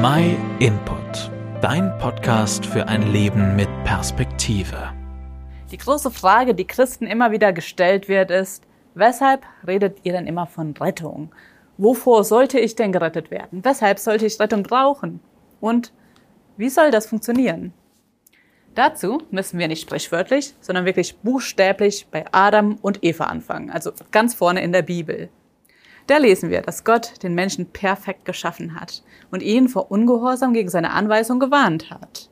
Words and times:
My 0.00 0.36
Input, 0.60 1.28
dein 1.60 1.98
Podcast 1.98 2.64
für 2.64 2.86
ein 2.86 3.10
Leben 3.10 3.56
mit 3.56 3.68
Perspektive. 3.82 4.92
Die 5.72 5.76
große 5.76 6.12
Frage, 6.12 6.54
die 6.54 6.68
Christen 6.68 7.04
immer 7.04 7.32
wieder 7.32 7.52
gestellt 7.52 8.08
wird, 8.08 8.30
ist, 8.30 8.62
weshalb 8.94 9.44
redet 9.66 9.98
ihr 10.04 10.12
denn 10.12 10.28
immer 10.28 10.46
von 10.46 10.72
Rettung? 10.76 11.34
Wovor 11.78 12.22
sollte 12.22 12.60
ich 12.60 12.76
denn 12.76 12.92
gerettet 12.92 13.32
werden? 13.32 13.64
Weshalb 13.64 13.98
sollte 13.98 14.24
ich 14.26 14.38
Rettung 14.38 14.62
brauchen? 14.62 15.18
Und 15.60 15.92
wie 16.56 16.68
soll 16.68 16.92
das 16.92 17.06
funktionieren? 17.06 17.72
Dazu 18.76 19.22
müssen 19.32 19.58
wir 19.58 19.66
nicht 19.66 19.82
sprichwörtlich, 19.82 20.54
sondern 20.60 20.84
wirklich 20.84 21.18
buchstäblich 21.18 22.06
bei 22.08 22.24
Adam 22.30 22.78
und 22.82 23.02
Eva 23.02 23.24
anfangen, 23.24 23.70
also 23.70 23.90
ganz 24.12 24.34
vorne 24.34 24.62
in 24.62 24.70
der 24.70 24.82
Bibel. 24.82 25.28
Da 26.08 26.16
lesen 26.16 26.48
wir, 26.48 26.62
dass 26.62 26.84
Gott 26.84 27.22
den 27.22 27.34
Menschen 27.34 27.66
perfekt 27.66 28.24
geschaffen 28.24 28.80
hat 28.80 29.02
und 29.30 29.42
ihn 29.42 29.68
vor 29.68 29.90
Ungehorsam 29.90 30.54
gegen 30.54 30.70
seine 30.70 30.92
Anweisung 30.92 31.38
gewarnt 31.38 31.90
hat. 31.90 32.30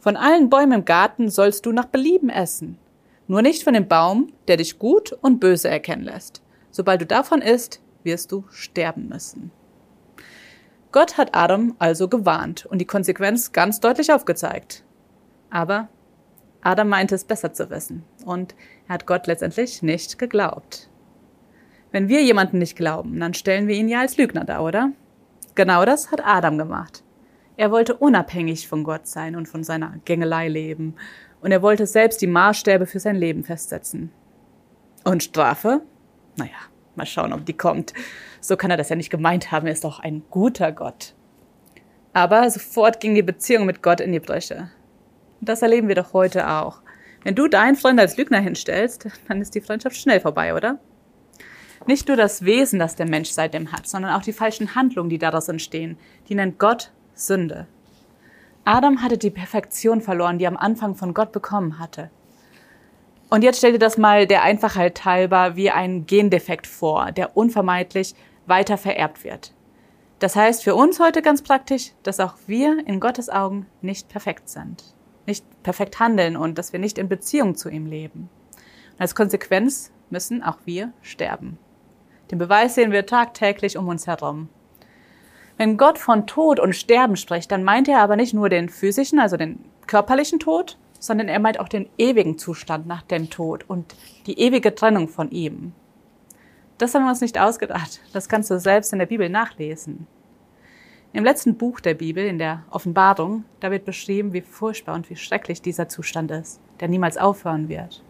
Von 0.00 0.16
allen 0.16 0.50
Bäumen 0.50 0.80
im 0.80 0.84
Garten 0.84 1.30
sollst 1.30 1.64
du 1.64 1.70
nach 1.70 1.84
Belieben 1.84 2.28
essen, 2.28 2.76
nur 3.28 3.40
nicht 3.40 3.62
von 3.62 3.72
dem 3.72 3.86
Baum, 3.86 4.32
der 4.48 4.56
dich 4.56 4.80
gut 4.80 5.12
und 5.12 5.38
böse 5.38 5.68
erkennen 5.68 6.02
lässt. 6.02 6.42
Sobald 6.72 7.02
du 7.02 7.06
davon 7.06 7.40
isst, 7.40 7.80
wirst 8.02 8.32
du 8.32 8.44
sterben 8.50 9.08
müssen. 9.08 9.52
Gott 10.90 11.16
hat 11.16 11.36
Adam 11.36 11.76
also 11.78 12.08
gewarnt 12.08 12.66
und 12.66 12.78
die 12.78 12.84
Konsequenz 12.84 13.52
ganz 13.52 13.78
deutlich 13.78 14.12
aufgezeigt. 14.12 14.82
Aber 15.50 15.88
Adam 16.62 16.88
meinte 16.88 17.14
es 17.14 17.22
besser 17.22 17.52
zu 17.52 17.70
wissen 17.70 18.02
und 18.24 18.56
er 18.88 18.94
hat 18.94 19.06
Gott 19.06 19.28
letztendlich 19.28 19.82
nicht 19.82 20.18
geglaubt. 20.18 20.90
Wenn 21.94 22.08
wir 22.08 22.24
jemanden 22.24 22.58
nicht 22.58 22.74
glauben, 22.74 23.20
dann 23.20 23.34
stellen 23.34 23.68
wir 23.68 23.76
ihn 23.76 23.88
ja 23.88 24.00
als 24.00 24.16
Lügner 24.16 24.44
dar, 24.44 24.64
oder? 24.64 24.90
Genau 25.54 25.84
das 25.84 26.10
hat 26.10 26.26
Adam 26.26 26.58
gemacht. 26.58 27.04
Er 27.56 27.70
wollte 27.70 27.94
unabhängig 27.94 28.66
von 28.66 28.82
Gott 28.82 29.06
sein 29.06 29.36
und 29.36 29.46
von 29.46 29.62
seiner 29.62 30.00
Gängelei 30.04 30.48
leben. 30.48 30.96
Und 31.40 31.52
er 31.52 31.62
wollte 31.62 31.86
selbst 31.86 32.20
die 32.20 32.26
Maßstäbe 32.26 32.86
für 32.86 32.98
sein 32.98 33.14
Leben 33.14 33.44
festsetzen. 33.44 34.10
Und 35.04 35.22
Strafe? 35.22 35.82
Naja, 36.34 36.56
mal 36.96 37.06
schauen, 37.06 37.32
ob 37.32 37.46
die 37.46 37.56
kommt. 37.56 37.94
So 38.40 38.56
kann 38.56 38.72
er 38.72 38.76
das 38.76 38.88
ja 38.88 38.96
nicht 38.96 39.10
gemeint 39.10 39.52
haben. 39.52 39.68
Er 39.68 39.72
ist 39.74 39.84
doch 39.84 40.00
ein 40.00 40.24
guter 40.30 40.72
Gott. 40.72 41.14
Aber 42.12 42.50
sofort 42.50 42.98
ging 42.98 43.14
die 43.14 43.22
Beziehung 43.22 43.66
mit 43.66 43.84
Gott 43.84 44.00
in 44.00 44.10
die 44.10 44.18
Brüche. 44.18 44.68
Das 45.40 45.62
erleben 45.62 45.86
wir 45.86 45.94
doch 45.94 46.12
heute 46.12 46.50
auch. 46.50 46.80
Wenn 47.22 47.36
du 47.36 47.46
deinen 47.46 47.76
Freund 47.76 48.00
als 48.00 48.16
Lügner 48.16 48.40
hinstellst, 48.40 49.06
dann 49.28 49.40
ist 49.40 49.54
die 49.54 49.60
Freundschaft 49.60 49.94
schnell 49.94 50.18
vorbei, 50.18 50.56
oder? 50.56 50.80
Nicht 51.86 52.08
nur 52.08 52.16
das 52.16 52.44
Wesen, 52.44 52.78
das 52.78 52.96
der 52.96 53.08
Mensch 53.08 53.30
seitdem 53.30 53.72
hat, 53.72 53.86
sondern 53.86 54.14
auch 54.14 54.22
die 54.22 54.32
falschen 54.32 54.74
Handlungen, 54.74 55.10
die 55.10 55.18
daraus 55.18 55.48
entstehen, 55.48 55.98
die 56.28 56.34
nennt 56.34 56.58
Gott 56.58 56.92
Sünde. 57.14 57.66
Adam 58.64 59.02
hatte 59.02 59.18
die 59.18 59.30
Perfektion 59.30 60.00
verloren, 60.00 60.38
die 60.38 60.46
er 60.46 60.50
am 60.50 60.56
Anfang 60.56 60.94
von 60.94 61.12
Gott 61.12 61.32
bekommen 61.32 61.78
hatte. 61.78 62.10
Und 63.28 63.44
jetzt 63.44 63.58
stell 63.58 63.72
dir 63.72 63.78
das 63.78 63.98
mal 63.98 64.26
der 64.26 64.42
Einfachheit 64.42 65.04
halber 65.04 65.56
wie 65.56 65.70
ein 65.70 66.06
Gendefekt 66.06 66.66
vor, 66.66 67.12
der 67.12 67.36
unvermeidlich 67.36 68.14
weiter 68.46 68.78
vererbt 68.78 69.24
wird. 69.24 69.52
Das 70.20 70.36
heißt 70.36 70.62
für 70.62 70.74
uns 70.74 71.00
heute 71.00 71.20
ganz 71.20 71.42
praktisch, 71.42 71.92
dass 72.02 72.20
auch 72.20 72.34
wir 72.46 72.86
in 72.86 73.00
Gottes 73.00 73.28
Augen 73.28 73.66
nicht 73.82 74.08
perfekt 74.08 74.48
sind, 74.48 74.94
nicht 75.26 75.44
perfekt 75.62 76.00
handeln 76.00 76.36
und 76.36 76.56
dass 76.56 76.72
wir 76.72 76.80
nicht 76.80 76.96
in 76.96 77.08
Beziehung 77.08 77.56
zu 77.56 77.68
ihm 77.68 77.86
leben. 77.86 78.30
Und 78.92 79.00
als 79.00 79.14
Konsequenz 79.14 79.92
müssen 80.08 80.42
auch 80.42 80.58
wir 80.64 80.92
sterben. 81.02 81.58
Den 82.30 82.38
Beweis 82.38 82.74
sehen 82.74 82.92
wir 82.92 83.06
tagtäglich 83.06 83.76
um 83.76 83.88
uns 83.88 84.06
herum. 84.06 84.48
Wenn 85.56 85.76
Gott 85.76 85.98
von 85.98 86.26
Tod 86.26 86.58
und 86.58 86.74
Sterben 86.74 87.16
spricht, 87.16 87.52
dann 87.52 87.62
meint 87.62 87.88
er 87.88 88.00
aber 88.00 88.16
nicht 88.16 88.34
nur 88.34 88.48
den 88.48 88.68
physischen, 88.68 89.20
also 89.20 89.36
den 89.36 89.60
körperlichen 89.86 90.40
Tod, 90.40 90.78
sondern 90.98 91.28
er 91.28 91.38
meint 91.38 91.60
auch 91.60 91.68
den 91.68 91.88
ewigen 91.98 92.38
Zustand 92.38 92.86
nach 92.86 93.02
dem 93.02 93.30
Tod 93.30 93.64
und 93.68 93.94
die 94.26 94.38
ewige 94.40 94.74
Trennung 94.74 95.08
von 95.08 95.30
ihm. 95.30 95.72
Das 96.78 96.94
haben 96.94 97.04
wir 97.04 97.10
uns 97.10 97.20
nicht 97.20 97.38
ausgedacht. 97.38 98.00
Das 98.12 98.28
kannst 98.28 98.50
du 98.50 98.58
selbst 98.58 98.92
in 98.92 98.98
der 98.98 99.06
Bibel 99.06 99.28
nachlesen. 99.28 100.06
Im 101.12 101.22
letzten 101.22 101.56
Buch 101.56 101.78
der 101.78 101.94
Bibel, 101.94 102.26
in 102.26 102.38
der 102.38 102.64
Offenbarung, 102.70 103.44
da 103.60 103.70
wird 103.70 103.84
beschrieben, 103.84 104.32
wie 104.32 104.40
furchtbar 104.40 104.96
und 104.96 105.08
wie 105.10 105.14
schrecklich 105.14 105.62
dieser 105.62 105.88
Zustand 105.88 106.32
ist, 106.32 106.60
der 106.80 106.88
niemals 106.88 107.16
aufhören 107.16 107.68
wird. 107.68 108.02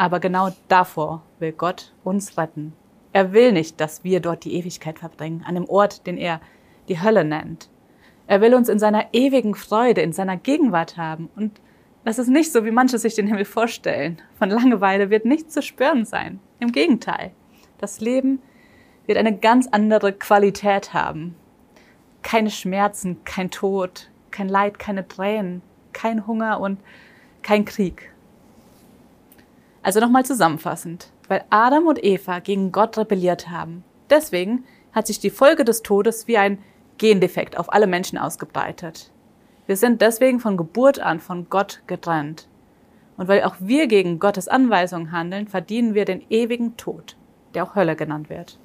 Aber 0.00 0.18
genau 0.18 0.50
davor 0.68 1.22
will 1.38 1.52
Gott 1.52 1.92
uns 2.04 2.38
retten 2.38 2.72
er 3.12 3.32
will 3.32 3.52
nicht, 3.52 3.80
dass 3.80 4.04
wir 4.04 4.20
dort 4.20 4.44
die 4.44 4.54
Ewigkeit 4.54 4.98
verbringen, 4.98 5.44
an 5.46 5.54
dem 5.54 5.68
Ort, 5.68 6.06
den 6.06 6.16
er 6.16 6.40
die 6.88 7.00
Hölle 7.02 7.24
nennt. 7.24 7.68
Er 8.26 8.40
will 8.40 8.54
uns 8.54 8.68
in 8.68 8.78
seiner 8.78 9.12
ewigen 9.12 9.54
Freude, 9.54 10.02
in 10.02 10.12
seiner 10.12 10.36
Gegenwart 10.36 10.96
haben. 10.96 11.28
Und 11.34 11.60
das 12.04 12.18
ist 12.18 12.28
nicht 12.28 12.52
so, 12.52 12.64
wie 12.64 12.70
manche 12.70 12.98
sich 12.98 13.16
den 13.16 13.26
Himmel 13.26 13.44
vorstellen. 13.44 14.22
Von 14.38 14.50
Langeweile 14.50 15.10
wird 15.10 15.24
nichts 15.24 15.52
zu 15.52 15.62
spüren 15.62 16.04
sein. 16.04 16.38
Im 16.60 16.70
Gegenteil. 16.70 17.32
Das 17.78 18.00
Leben 18.00 18.40
wird 19.06 19.18
eine 19.18 19.36
ganz 19.36 19.66
andere 19.66 20.12
Qualität 20.12 20.94
haben. 20.94 21.34
Keine 22.22 22.50
Schmerzen, 22.50 23.24
kein 23.24 23.50
Tod, 23.50 24.10
kein 24.30 24.48
Leid, 24.48 24.78
keine 24.78 25.08
Tränen, 25.08 25.62
kein 25.92 26.26
Hunger 26.26 26.60
und 26.60 26.78
kein 27.42 27.64
Krieg. 27.64 28.09
Also 29.82 30.00
nochmal 30.00 30.24
zusammenfassend 30.24 31.10
weil 31.30 31.44
Adam 31.48 31.86
und 31.86 32.02
Eva 32.02 32.40
gegen 32.40 32.72
Gott 32.72 32.98
rebelliert 32.98 33.48
haben. 33.48 33.84
Deswegen 34.10 34.64
hat 34.92 35.06
sich 35.06 35.20
die 35.20 35.30
Folge 35.30 35.64
des 35.64 35.82
Todes 35.82 36.26
wie 36.26 36.36
ein 36.36 36.58
Gendefekt 36.98 37.56
auf 37.56 37.72
alle 37.72 37.86
Menschen 37.86 38.18
ausgebreitet. 38.18 39.12
Wir 39.66 39.76
sind 39.76 40.02
deswegen 40.02 40.40
von 40.40 40.56
Geburt 40.56 40.98
an 40.98 41.20
von 41.20 41.48
Gott 41.48 41.82
getrennt. 41.86 42.48
Und 43.16 43.28
weil 43.28 43.44
auch 43.44 43.54
wir 43.60 43.86
gegen 43.86 44.18
Gottes 44.18 44.48
Anweisungen 44.48 45.12
handeln, 45.12 45.46
verdienen 45.46 45.94
wir 45.94 46.04
den 46.04 46.24
ewigen 46.30 46.76
Tod, 46.76 47.16
der 47.54 47.62
auch 47.62 47.76
Hölle 47.76 47.94
genannt 47.94 48.28
wird. 48.28 48.58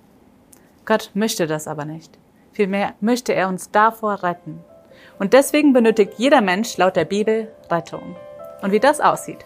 Gott 0.86 1.12
möchte 1.14 1.46
das 1.46 1.68
aber 1.68 1.86
nicht. 1.86 2.18
Vielmehr 2.52 2.96
möchte 3.00 3.34
er 3.36 3.48
uns 3.48 3.70
davor 3.70 4.24
retten. 4.24 4.59
Und 5.20 5.34
deswegen 5.34 5.72
benötigt 5.72 6.14
jeder 6.18 6.42
Mensch 6.42 6.78
laut 6.78 6.96
der 6.96 7.06
Bibel 7.06 7.52
Rettung. 7.70 8.16
Und 8.64 8.72
wie 8.72 8.80
das 8.80 9.00
aussieht, 9.00 9.46